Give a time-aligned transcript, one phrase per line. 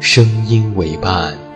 [0.00, 1.49] 声音为伴。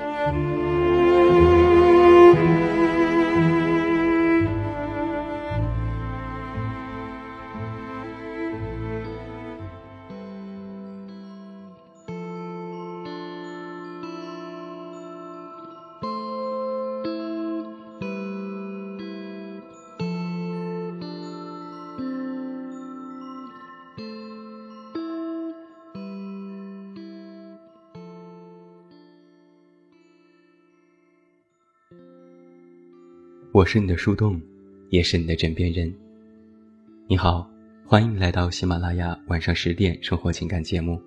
[33.54, 34.42] 我是你的树洞，
[34.90, 35.94] 也是你的枕边人。
[37.06, 37.48] 你好，
[37.86, 41.00] 欢迎来到喜马拉雅晚上十点生活情感节目。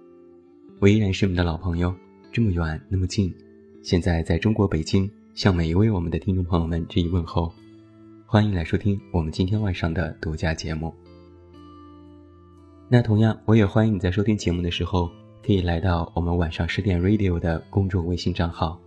[0.80, 1.94] 我依然是你们的老朋友，
[2.32, 3.36] 这么远那么近，
[3.84, 7.52] 现在在中国北京，向每一位我们的听众朋友们致以问候。
[8.26, 10.94] 欢迎来收听我们今天晚上的独家节目。
[12.88, 15.12] 那同样，我也欢迎你在收听节目的时候，
[15.46, 18.80] 可以来到我们晚上十点 Radio 的公众微信账号。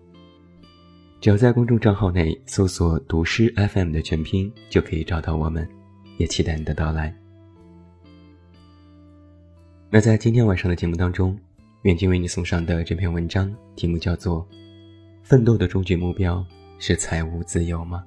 [1.21, 5.69] 只要在公众账号内搜索“读诗 FM” 的全拼，就可以找到我们，
[6.17, 7.15] 也期待你的到来。
[9.91, 11.39] 那在今天晚上的节目当中，
[11.83, 14.49] 远近为你送上的这篇文章题目叫做
[15.23, 16.43] 《奋斗的终极目标
[16.79, 18.03] 是财务自由吗》？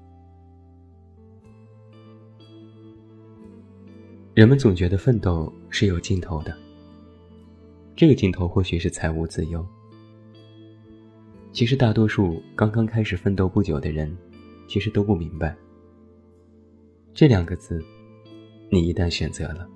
[4.34, 6.58] 人们总觉得奋斗是有尽头的，
[7.96, 9.64] 这个尽头或许是财务自由。
[11.54, 14.12] 其实，大多数刚刚开始奋斗不久的人，
[14.68, 15.56] 其实都不明白
[17.14, 17.80] 这两个字。
[18.72, 19.70] 你一旦选择了，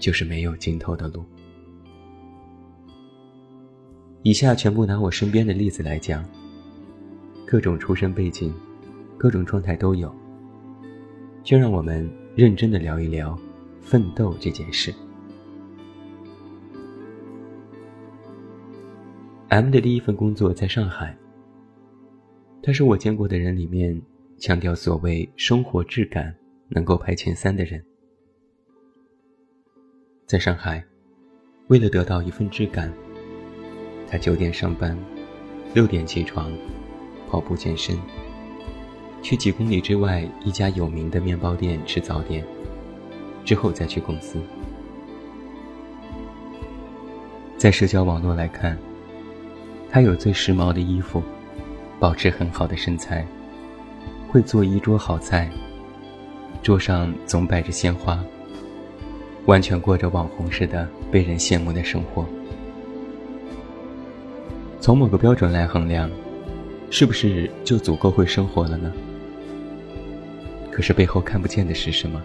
[0.00, 1.24] 就是没有尽头的路。
[4.24, 6.24] 以下全部拿我身边的例子来讲，
[7.46, 8.52] 各种出身背景，
[9.16, 10.12] 各种状态都有。
[11.44, 13.38] 就让我们认真的聊一聊
[13.80, 14.92] 奋斗这件事。
[19.54, 21.16] M 的第一份工作在上海。
[22.60, 24.02] 他是我见过的人里面
[24.36, 26.34] 强调所谓生活质感
[26.68, 27.80] 能够排前三的人。
[30.26, 30.84] 在上海，
[31.68, 32.92] 为了得到一份质感，
[34.08, 34.98] 他九点上班，
[35.72, 36.50] 六点起床，
[37.30, 37.96] 跑步健身，
[39.22, 42.44] 去几公里之外一家有名的面包店吃早点，
[43.44, 44.36] 之后再去公司。
[47.56, 48.76] 在社交网络来看。
[49.94, 51.22] 他有最时髦的衣服，
[52.00, 53.24] 保持很好的身材，
[54.26, 55.48] 会做一桌好菜，
[56.64, 58.18] 桌上总摆着鲜花，
[59.46, 62.26] 完全过着网红似的被人羡慕的生活。
[64.80, 66.10] 从某个标准来衡量，
[66.90, 68.92] 是不是就足够会生活了呢？
[70.72, 72.20] 可是背后看不见的是什么？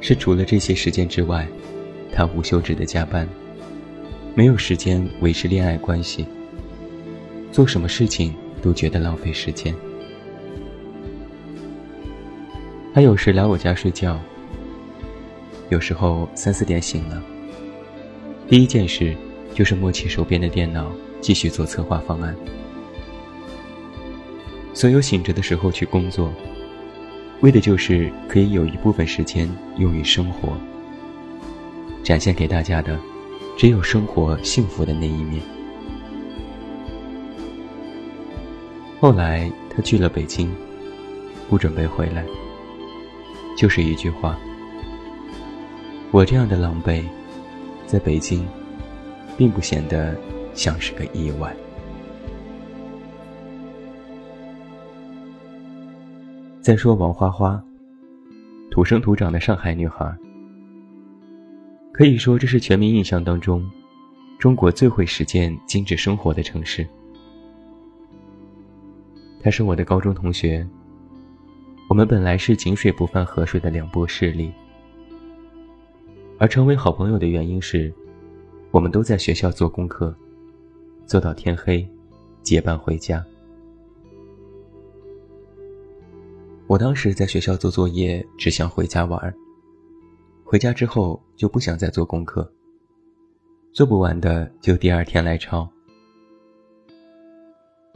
[0.00, 1.44] 是除了这些时间之外，
[2.12, 3.28] 他无休止的加班。
[4.36, 6.26] 没有时间维持恋爱关系，
[7.52, 9.72] 做什么事情都觉得浪费时间。
[12.92, 14.18] 他有时来我家睡觉，
[15.68, 17.22] 有时候三四点醒了，
[18.48, 19.16] 第一件事
[19.54, 20.90] 就是摸起手边的电脑
[21.20, 22.34] 继续做策划方案。
[24.72, 26.32] 所有醒着的时候去工作，
[27.40, 29.48] 为的就是可以有一部分时间
[29.78, 30.56] 用于生活，
[32.02, 32.98] 展现给大家的。
[33.56, 35.42] 只有生活幸福的那一面。
[39.00, 40.50] 后来他去了北京，
[41.48, 42.24] 不准备回来。
[43.56, 44.36] 就是一句话：
[46.10, 47.04] 我这样的狼狈，
[47.86, 48.44] 在北京，
[49.36, 50.16] 并不显得
[50.54, 51.54] 像是个意外。
[56.60, 57.62] 再说王花花，
[58.70, 60.12] 土生土长的上海女孩。
[61.94, 63.70] 可以说，这是全民印象当中
[64.36, 66.84] 中国最会实践精致生活的城市。
[69.38, 70.66] 他是我的高中同学。
[71.88, 74.50] 我们本来是井水不犯河水的两波势力，
[76.36, 77.94] 而成为好朋友的原因是，
[78.72, 80.12] 我们都在学校做功课，
[81.06, 81.88] 做到天黑，
[82.42, 83.24] 结伴回家。
[86.66, 89.32] 我当时在学校做作业，只想回家玩
[90.54, 92.48] 回家之后就不想再做功课，
[93.72, 95.68] 做不完的就第二天来抄。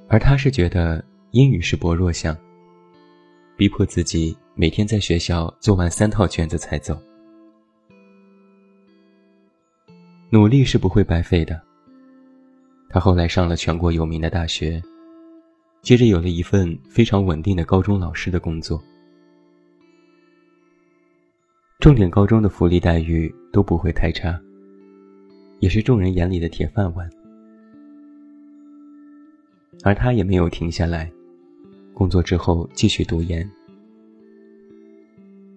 [0.09, 2.37] 而他是觉得英语是薄弱项。
[3.57, 7.01] 逼迫自己每天在学校做完三套卷子才走。
[10.29, 11.63] 努力是不会白费的。
[12.91, 14.83] 他后来上了全国有名的大学，
[15.81, 18.83] 接着有了一份非常稳定的高中老师的工作。
[21.79, 24.37] 重点高中的福利待遇都不会太差，
[25.61, 27.09] 也是众人眼里的铁饭碗。
[29.85, 31.09] 而他也没有停下来。
[31.95, 33.49] 工作之后继续读研。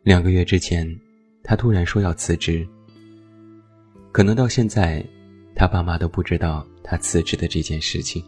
[0.03, 0.87] 两个月之前，
[1.43, 2.67] 他突然说要辞职。
[4.11, 5.03] 可能到现在，
[5.55, 8.23] 他爸妈都不知道他辞职的这件事情。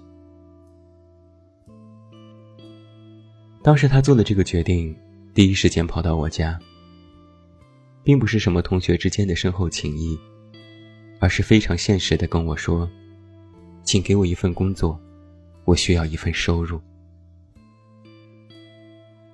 [3.61, 4.95] 当时他做了这个决定，
[5.35, 6.59] 第一时间跑到我家，
[8.03, 10.19] 并不是什么同学之间的深厚情谊，
[11.19, 12.89] 而是非常现实的跟我说
[13.83, 14.99] ：“请给我一份工作，
[15.65, 16.79] 我需要一份收入。”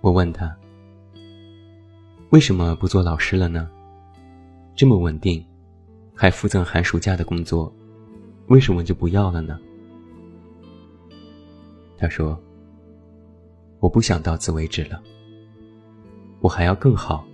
[0.01, 0.55] 我问他
[2.29, 3.69] ：“为什么不做老师了呢？
[4.75, 5.43] 这么稳定，
[6.15, 7.73] 还附赠寒暑假的工作，
[8.47, 9.59] 为什么就不要了呢？”
[11.97, 12.39] 他说
[13.81, 15.01] ：“我不想到此为止了，
[16.39, 17.27] 我还要更好，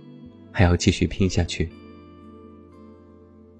[0.56, 1.68] 还要继续拼下去，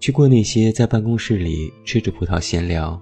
[0.00, 2.98] 去过那些在办公室里吃着葡萄闲聊，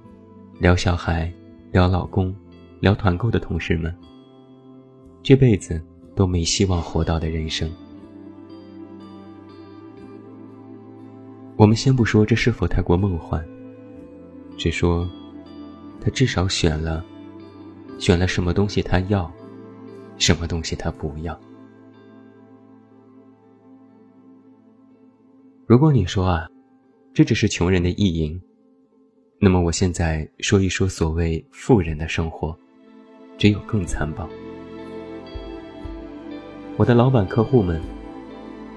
[0.58, 1.32] 聊小孩，
[1.70, 2.34] 聊老公，
[2.80, 3.94] 聊团购的同事们，
[5.22, 5.80] 这辈子。”
[6.16, 7.68] 都没希望活到的人生。
[11.56, 13.44] 我们先不说这是否太过梦幻，
[14.56, 15.10] 只说
[16.00, 17.04] 他至少选了，
[17.98, 19.28] 选了什么东西他要，
[20.16, 21.36] 什么东西他不要。
[25.66, 26.46] 如果你说啊，
[27.14, 28.38] 这只是穷人的意淫，
[29.38, 32.54] 那么我现在说一说所谓富人的生活，
[33.38, 34.28] 只有更残暴。
[36.76, 37.80] 我的老板客户们，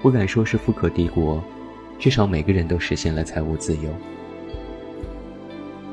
[0.00, 1.44] 不敢说是富可敌国，
[1.98, 3.94] 至少每个人都实现了财务自由。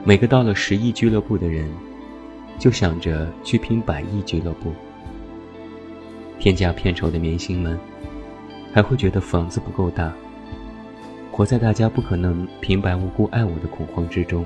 [0.06, 1.70] 每个到了十亿俱乐部的人，
[2.58, 4.72] 就想着去拼百亿俱乐部。
[6.40, 7.78] 天价片酬的明星们，
[8.72, 10.16] 还会觉得房子不够大，
[11.36, 14.46] 活在大家不可能平白无故爱我的恐慌之中，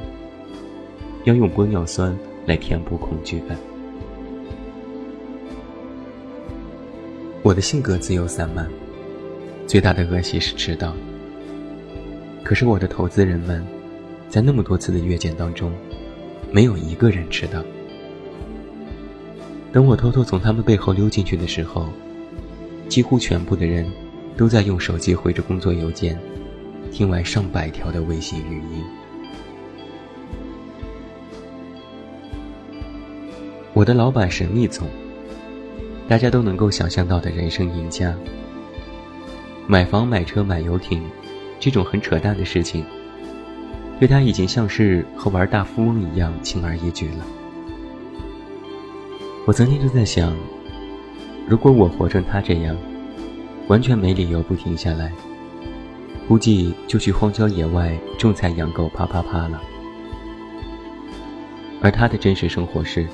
[1.24, 3.56] 要用玻尿酸来填补恐惧感。
[7.44, 8.68] 我的性格自由散漫，
[9.68, 10.95] 最大的恶习是迟到。
[12.44, 13.63] 可是我的投资人们，
[14.27, 15.71] 在那么多次的阅卷当中，
[16.51, 17.63] 没有一个人迟到。
[19.71, 21.88] 等我偷偷从他们背后溜进去的时候，
[22.88, 23.86] 几乎全部的人
[24.36, 26.19] 都在用手机回着工作邮件，
[26.91, 28.83] 听完上百条的微信语音。
[33.74, 34.88] 我的老板神秘总。
[36.07, 38.15] 大家都能够想象到的人生赢家，
[39.67, 41.03] 买房、买车、买游艇，
[41.59, 42.83] 这种很扯淡的事情，
[44.00, 47.24] 对他已经像是和玩大富翁一样轻而易举了。
[49.45, 50.36] 我曾经就在想，
[51.48, 52.75] 如果我活成他这样，
[53.67, 55.12] 完全没理由不停下来，
[56.29, 59.59] 估计就去荒郊野外种菜养狗，啪啪啪了。
[61.81, 63.07] 而他的真实生活是。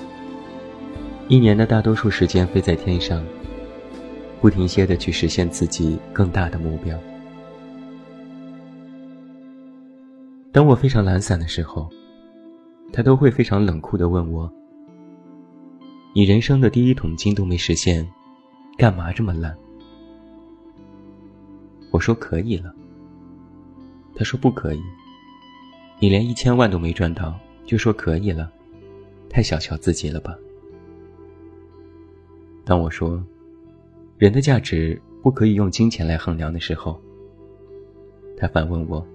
[1.30, 3.26] 一年的大多数时间飞在天上，
[4.42, 7.00] 不停歇的去实现自己更大的目标。
[10.52, 11.90] 当我非常懒散的时候，
[12.92, 14.52] 他都会非常冷酷的问我
[16.14, 18.08] ：“你人生的第一桶金都没实现，
[18.78, 19.56] 干嘛这么懒？”
[21.92, 22.72] 我说：“可以了。”
[24.16, 24.82] 他说：“不可以，
[26.00, 28.50] 你连一千万都没赚到，就说可以了，
[29.30, 30.36] 太小瞧自己了吧。”
[32.64, 33.22] 当我说，
[34.18, 37.00] 人的价值不可以用金钱来衡量的时候，
[38.38, 39.06] 他反问我：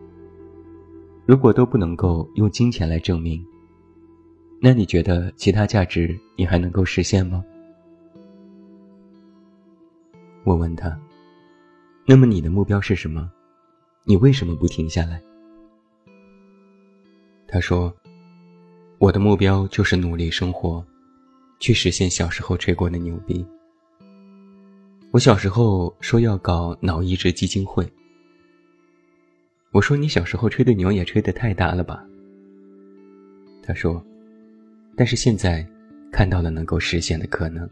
[1.24, 3.44] 如果都不能够用金钱来证明，
[4.60, 7.42] 那你觉得其他价值你还能够实现吗？
[10.44, 11.00] 我问他：
[12.06, 13.30] 那么你的目标是什么？
[14.04, 15.22] 你为什么不停下来？
[17.46, 17.94] 他说
[18.98, 20.84] ：“我的目标就是努力生活，
[21.58, 23.44] 去实现小时候吹过的牛逼。
[25.10, 27.84] 我小时候说要搞脑移植基金会。
[29.72, 32.04] 我说你小时候吹的牛也吹得太大了吧？”
[33.62, 34.04] 他说
[34.96, 35.66] ：“但是现在
[36.10, 37.68] 看到了能够实现的可能。”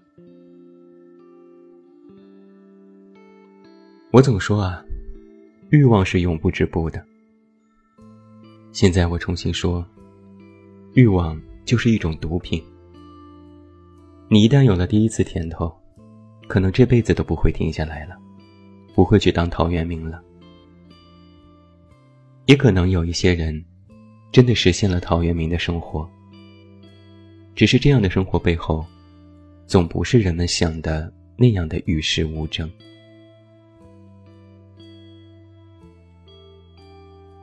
[4.10, 4.84] 我总说啊，
[5.70, 7.04] 欲望是永不止步的。
[8.72, 9.84] 现在我重新说，
[10.94, 12.62] 欲望就是一种毒品。
[14.30, 15.70] 你一旦有了第一次甜头，
[16.46, 18.16] 可能这辈子都不会停下来了，
[18.94, 20.22] 不会去当陶渊明了。
[22.46, 23.62] 也可能有一些人，
[24.32, 26.08] 真的实现了陶渊明的生活。
[27.54, 28.86] 只是这样的生活背后，
[29.66, 32.70] 总不是人们想的那样的与世无争。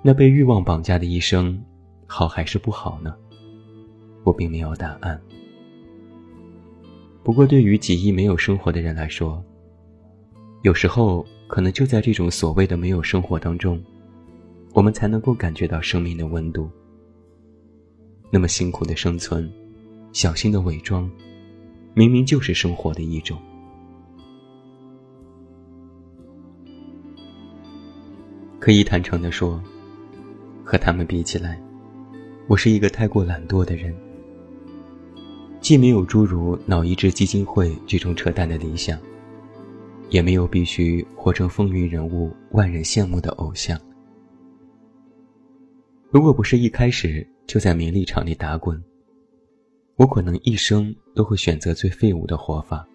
[0.08, 1.60] 那被欲望绑架的一生，
[2.06, 3.16] 好还是不好呢？
[4.24, 5.20] 我并没有答案。
[7.24, 9.44] 不过，对于几亿没有生活的人来说，
[10.62, 13.84] 有时候可能就在这种所谓的没有生活当中，
[14.74, 16.70] 我们才能够感觉到生命的温度。
[18.30, 19.52] 那么辛苦的生存，
[20.12, 21.10] 小心的伪装，
[21.96, 23.40] 明明就是生活的一种。
[28.60, 29.60] 可以坦诚的说。
[30.66, 31.62] 和他们比起来，
[32.48, 33.96] 我是一个太过懒惰的人。
[35.62, 39.00] 既没有诸如脑移植基金会这种扯淡的理想，
[40.10, 43.80] 也没有必须活成风云人物、万人羡慕的偶像。
[46.10, 48.84] 如果不是一开始就在名利场里打滚，
[49.98, 52.88] 我可能一生都会选择最废物的活法：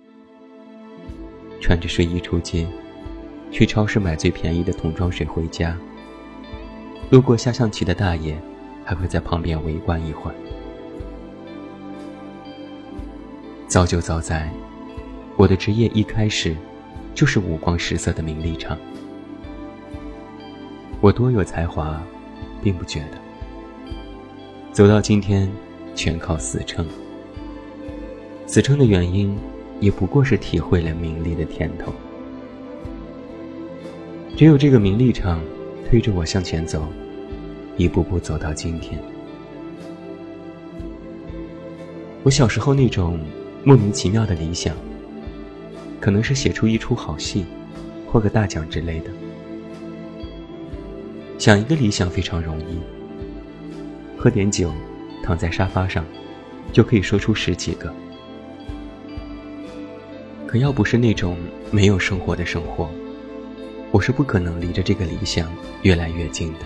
[1.61, 2.67] 穿着睡衣出街，
[3.53, 5.79] 去超市买最便宜的桶装水回家。
[7.09, 8.37] 路过下象棋的大爷，
[8.85, 10.35] 还会在旁边围观一会儿。
[13.67, 14.49] 早就早在，
[15.37, 16.57] 我的职业一开始，
[17.15, 18.77] 就是五光十色的名利场。
[21.01, 22.01] 我多有才华，
[22.63, 23.19] 并不觉得。
[24.71, 25.51] 走到今天，
[25.95, 26.87] 全靠死撑。
[28.47, 29.37] 死撑的原因，
[29.81, 31.93] 也不过是体会了名利的甜头。
[34.37, 35.41] 只有这个名利场。
[35.91, 36.87] 推着我向前走，
[37.77, 39.03] 一步步走到今天。
[42.23, 43.19] 我小时候那种
[43.65, 44.73] 莫名其妙的理想，
[45.99, 47.45] 可能是写出一出好戏，
[48.07, 49.11] 获个大奖之类的。
[51.41, 52.79] 想一个理想非常容易，
[54.17, 54.71] 喝点酒，
[55.25, 56.05] 躺在沙发上，
[56.73, 57.93] 就可以说出十几个。
[60.47, 61.37] 可要不是那种
[61.73, 62.89] 没有生活的生活。
[63.93, 66.61] 我是不可能离着这个理想越来越近的。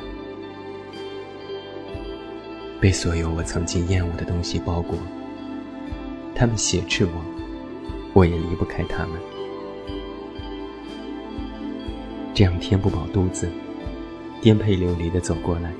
[2.80, 4.98] 被所有我曾经厌恶的东西包裹，
[6.34, 7.24] 他们挟持我，
[8.12, 9.18] 我也离不开他们。
[12.34, 13.48] 这样填不饱肚子，
[14.42, 15.72] 颠沛流离的走过来，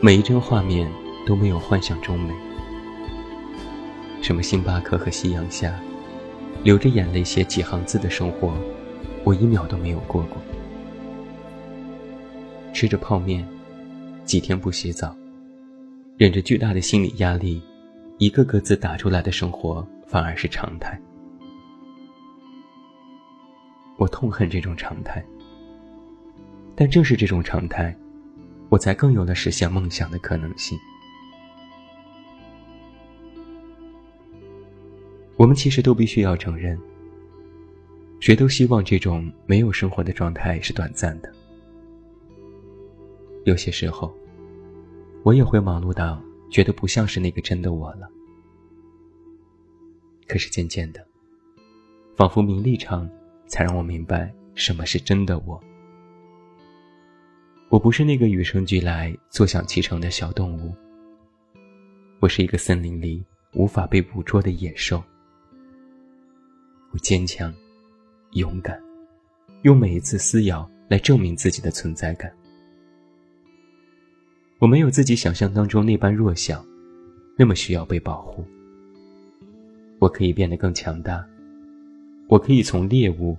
[0.00, 0.90] 每一帧画面
[1.26, 2.32] 都没有幻想中美。
[4.22, 5.78] 什么星巴克和夕阳下，
[6.62, 8.54] 流着眼泪写几行字的生活。
[9.22, 10.38] 我一秒都没有过过，
[12.72, 13.46] 吃着泡面，
[14.24, 15.14] 几天不洗澡，
[16.16, 17.62] 忍着巨大的心理压力，
[18.18, 21.00] 一个个字打出来的生活反而是常态。
[23.98, 25.22] 我痛恨这种常态，
[26.74, 27.94] 但正是这种常态，
[28.70, 30.78] 我才更有了实现梦想的可能性。
[35.36, 36.78] 我们其实都必须要承认。
[38.20, 41.32] 谁都希望这种没有生活的状态是短暂的。
[43.44, 44.14] 有些时候，
[45.22, 48.08] 我也会忙碌到觉得不像是那个真的我了。
[50.28, 51.04] 可是渐渐的，
[52.14, 53.08] 仿佛名利场
[53.46, 55.58] 才让我明白什么是真的我。
[57.70, 60.74] 我不是那个与生俱来坐享其成的小动物。
[62.20, 63.24] 我是一个森林里
[63.54, 65.02] 无法被捕捉的野兽。
[66.92, 67.52] 我坚强。
[68.32, 68.80] 勇敢，
[69.62, 72.32] 用每一次撕咬来证明自己的存在感。
[74.58, 76.64] 我没有自己想象当中那般弱小，
[77.36, 78.44] 那么需要被保护。
[79.98, 81.26] 我可以变得更强大，
[82.28, 83.36] 我可以从猎物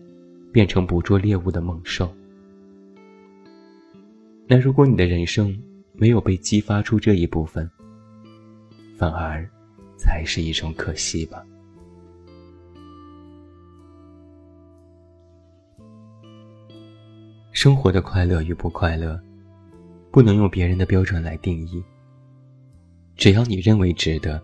[0.52, 2.14] 变成捕捉猎物的猛兽。
[4.46, 5.58] 那如果你的人生
[5.94, 7.70] 没有被激发出这一部分，
[8.98, 9.50] 反而
[9.98, 11.46] 才是一种可惜吧。
[17.62, 19.22] 生活的快乐与不快乐，
[20.10, 21.80] 不能用别人的标准来定义，
[23.16, 24.42] 只要你认为值得，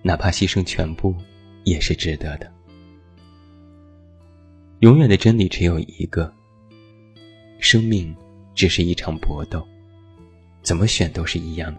[0.00, 1.14] 哪怕牺牲全部，
[1.64, 2.50] 也是值得的。
[4.78, 6.32] 永远的真理只有一个：
[7.58, 8.16] 生命
[8.54, 9.62] 只是一场搏斗，
[10.62, 11.76] 怎么选都是一样。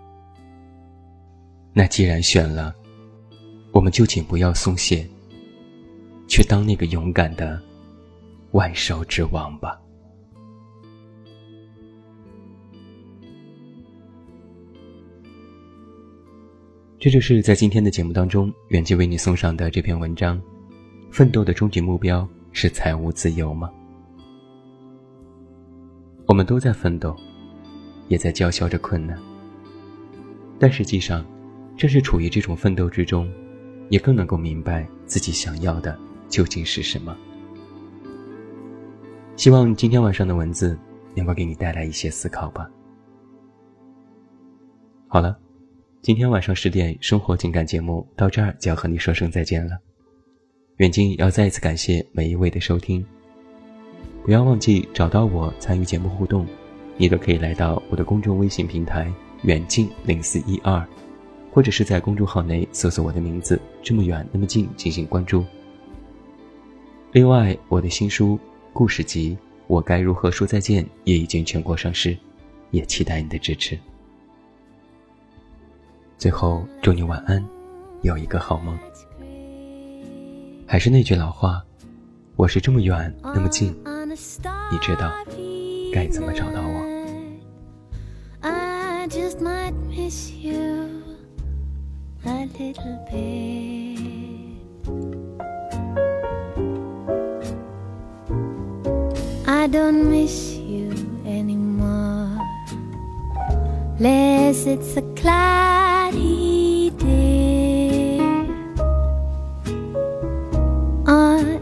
[1.74, 2.75] 那既然选了，
[3.72, 5.03] 我们就请不要松懈，
[6.27, 7.60] 去当那个勇敢的
[8.51, 9.82] 万兽之王吧。
[17.00, 20.42] 这就是在今天的节目当中，远近为你送上的这篇文章：
[21.12, 23.70] 奋斗的终极目标是财务自由吗？
[26.25, 27.16] 我们都在奋斗，
[28.08, 29.16] 也在叫嚣着困难，
[30.58, 31.24] 但实际上，
[31.77, 33.32] 正是处于这种奋斗之中，
[33.89, 37.16] 也更能够明白自己想要的究竟是什么。
[39.36, 40.75] 希望今天晚上的文字
[41.13, 42.68] 能够给你带来一些思考吧。
[45.08, 45.38] 好了。
[46.01, 49.77] 今天晚上十点，生活情感节目到这儿就要和你说声再见了。
[50.77, 53.06] 远近要再一次感谢每一位的收听，
[54.24, 56.46] 不要忘记找到我参与节目互动，
[56.96, 59.12] 你都可以来到我的公众微信平台
[59.42, 60.88] 远近零四一二，
[61.51, 65.44] 或者是在公众号内搜索我的名字这么远那么近进行关注。
[67.12, 68.39] 另外，我的新书
[68.72, 69.32] 故事集
[69.66, 72.16] 《我该如何说再见》也已经全国上市，
[72.72, 73.77] 也期待你的支持。
[76.18, 77.46] 最后，祝你晚安，
[78.02, 78.76] 有一个好梦。
[80.66, 81.64] 还是那句老话，
[82.36, 83.68] 我是这么远那么近，
[84.72, 85.14] 你知道
[85.94, 86.88] 该怎么找到我。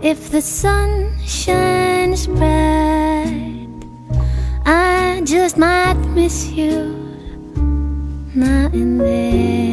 [0.05, 3.67] If the sun shines bright,
[4.63, 6.93] I just might miss you
[8.35, 9.64] now and then.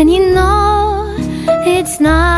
[0.00, 1.14] And you know
[1.66, 2.29] it's not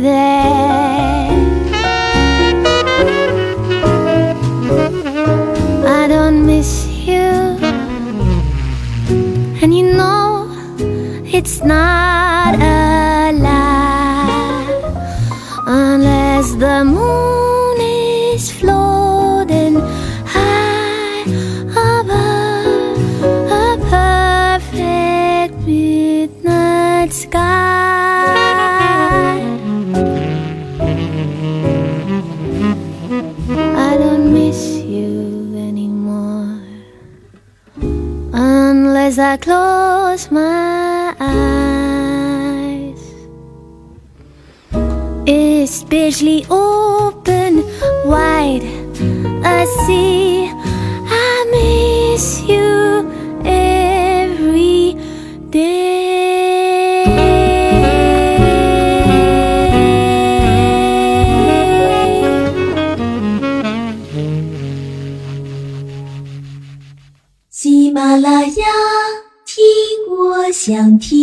[0.00, 1.30] there
[5.88, 7.56] I don't miss you.
[9.62, 10.50] And you know
[11.24, 12.05] it's not
[39.18, 43.00] unless I close my eyes.
[45.26, 47.64] Especially open
[48.04, 48.62] wide,
[49.44, 50.45] I see
[70.66, 71.15] 想听。